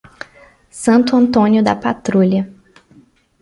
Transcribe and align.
Santo 0.75 1.15
Antônio 1.15 1.63
da 1.63 1.75
Patrulha 1.75 2.51